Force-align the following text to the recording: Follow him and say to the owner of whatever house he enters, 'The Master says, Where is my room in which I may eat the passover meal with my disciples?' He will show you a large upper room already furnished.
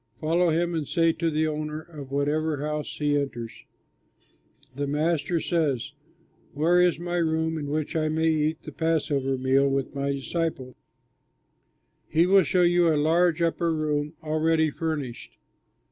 Follow 0.19 0.49
him 0.49 0.73
and 0.73 0.87
say 0.87 1.13
to 1.13 1.29
the 1.29 1.47
owner 1.47 1.79
of 1.79 2.09
whatever 2.11 2.57
house 2.57 2.97
he 2.97 3.15
enters, 3.15 3.65
'The 4.75 4.87
Master 4.87 5.39
says, 5.39 5.93
Where 6.55 6.81
is 6.81 6.97
my 6.97 7.17
room 7.17 7.55
in 7.55 7.67
which 7.67 7.95
I 7.95 8.09
may 8.09 8.27
eat 8.29 8.63
the 8.63 8.71
passover 8.71 9.37
meal 9.37 9.69
with 9.69 9.93
my 9.93 10.11
disciples?' 10.11 10.73
He 12.07 12.25
will 12.25 12.41
show 12.41 12.63
you 12.63 12.87
a 12.91 12.97
large 12.97 13.43
upper 13.43 13.75
room 13.75 14.13
already 14.23 14.71
furnished. 14.71 15.37